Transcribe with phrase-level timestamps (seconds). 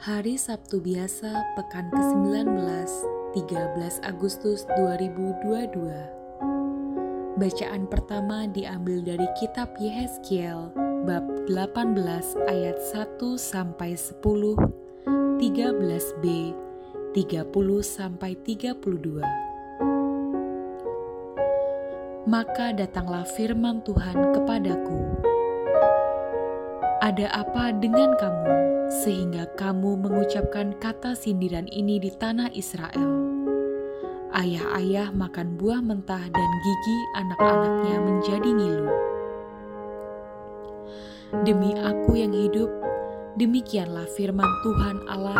[0.00, 1.28] Hari Sabtu biasa
[1.60, 2.56] pekan ke-19
[3.36, 5.76] 13 Agustus 2022
[7.36, 10.72] Bacaan pertama diambil dari kitab Yehezkiel
[11.04, 11.20] bab
[11.52, 12.00] 18
[12.48, 16.24] ayat 1 sampai 10 13b
[17.12, 17.44] 30
[17.84, 18.80] sampai 32
[22.24, 24.96] Maka datanglah firman Tuhan kepadaku.
[27.04, 33.22] Ada apa dengan kamu sehingga kamu mengucapkan kata sindiran ini di tanah Israel?
[34.34, 38.94] Ayah-ayah makan buah mentah dan gigi anak-anaknya menjadi ngilu.
[41.46, 42.70] Demi aku yang hidup,
[43.38, 45.38] demikianlah firman Tuhan Allah,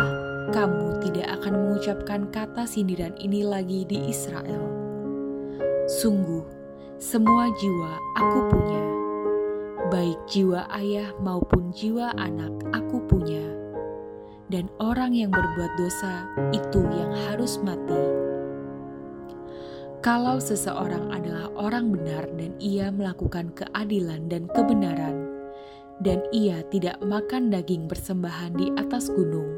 [0.55, 4.63] kamu tidak akan mengucapkan kata sindiran ini lagi di Israel.
[5.91, 6.47] Sungguh,
[6.95, 9.00] semua jiwa aku punya
[10.31, 13.43] jiwa ayah maupun jiwa anak aku punya,
[14.47, 16.23] dan orang yang berbuat dosa
[16.55, 17.99] itu yang harus mati.
[19.99, 25.27] Kalau seseorang adalah orang benar dan ia melakukan keadilan dan kebenaran,
[25.99, 29.51] dan ia tidak makan daging persembahan di atas gunung,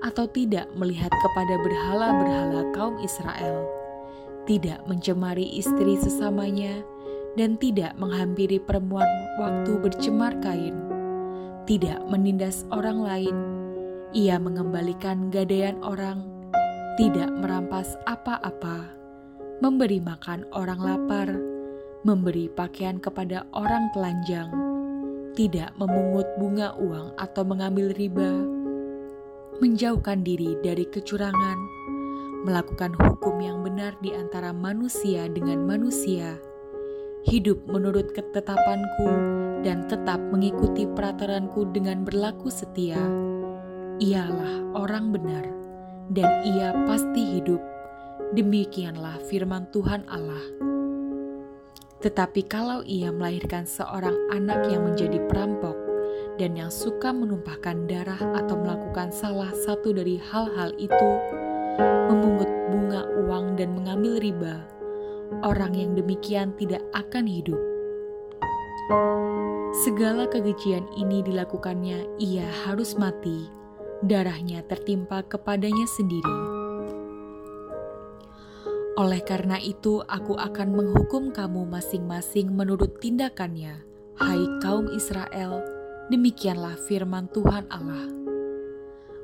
[0.00, 3.68] atau tidak melihat kepada berhala-berhala kaum Israel,
[4.48, 6.80] tidak mencemari istri sesamanya,
[7.38, 9.06] dan tidak menghampiri perempuan
[9.38, 10.74] waktu bercemar kain,
[11.66, 13.36] tidak menindas orang lain,
[14.10, 16.26] ia mengembalikan gadaian orang,
[16.98, 18.90] tidak merampas apa-apa,
[19.62, 21.28] memberi makan orang lapar,
[22.02, 24.50] memberi pakaian kepada orang telanjang,
[25.38, 28.42] tidak memungut bunga uang atau mengambil riba,
[29.62, 31.58] menjauhkan diri dari kecurangan,
[32.42, 36.40] melakukan hukum yang benar di antara manusia dengan manusia
[37.26, 39.08] hidup menurut ketetapanku,
[39.60, 43.00] dan tetap mengikuti peraturanku dengan berlaku setia,
[44.00, 45.44] ialah orang benar,
[46.08, 47.60] dan ia pasti hidup.
[48.32, 50.70] Demikianlah firman Tuhan Allah.
[52.00, 55.76] Tetapi kalau ia melahirkan seorang anak yang menjadi perampok
[56.40, 61.10] dan yang suka menumpahkan darah atau melakukan salah satu dari hal-hal itu,
[62.08, 64.64] memungut bunga uang dan mengambil riba,
[65.40, 67.58] orang yang demikian tidak akan hidup.
[69.86, 73.46] Segala kekejian ini dilakukannya, ia harus mati,
[74.02, 76.36] darahnya tertimpa kepadanya sendiri.
[78.98, 83.80] Oleh karena itu, aku akan menghukum kamu masing-masing menurut tindakannya,
[84.18, 85.62] hai kaum Israel.
[86.10, 88.10] Demikianlah firman Tuhan Allah.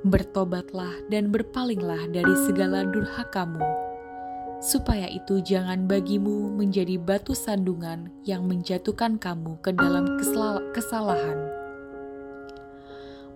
[0.07, 3.86] Bertobatlah dan berpalinglah dari segala durhakamu
[4.67, 10.19] supaya itu jangan bagimu menjadi batu sandungan yang menjatuhkan kamu ke dalam
[10.75, 11.39] kesalahan.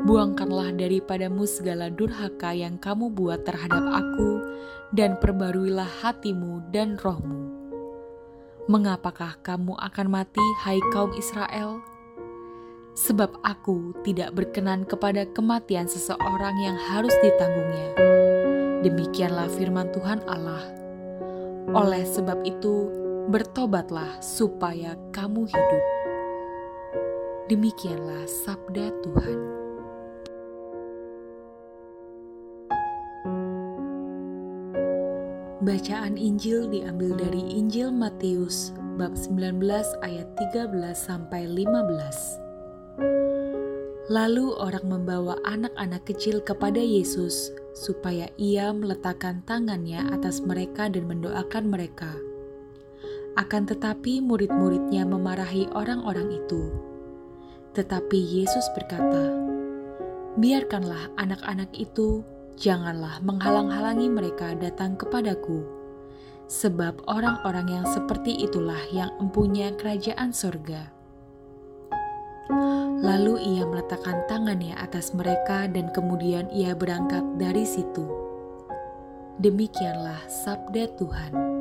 [0.02, 4.42] Buangkanlah daripadamu segala durhaka yang kamu buat terhadap aku,
[4.90, 7.46] dan perbaruilah hatimu dan rohmu.
[8.66, 11.78] Mengapakah kamu akan mati, hai kaum Israel?
[12.98, 17.94] Sebab aku tidak berkenan kepada kematian seseorang yang harus ditanggungnya.
[18.82, 20.79] Demikianlah firman Tuhan Allah
[21.68, 22.88] oleh sebab itu,
[23.28, 25.84] bertobatlah supaya kamu hidup.
[27.52, 29.38] Demikianlah sabda Tuhan.
[35.60, 39.60] Bacaan Injil diambil dari Injil Matius bab 19
[40.00, 42.49] ayat 13 sampai 15.
[44.10, 51.70] Lalu orang membawa anak-anak kecil kepada Yesus supaya ia meletakkan tangannya atas mereka dan mendoakan
[51.70, 52.10] mereka.
[53.38, 56.74] Akan tetapi murid-muridnya memarahi orang-orang itu.
[57.78, 59.30] Tetapi Yesus berkata,
[60.42, 62.26] Biarkanlah anak-anak itu,
[62.58, 65.62] janganlah menghalang-halangi mereka datang kepadaku.
[66.50, 70.99] Sebab orang-orang yang seperti itulah yang empunya kerajaan sorga.
[73.00, 78.06] Lalu ia meletakkan tangannya atas mereka dan kemudian ia berangkat dari situ.
[79.40, 81.59] Demikianlah sabda Tuhan.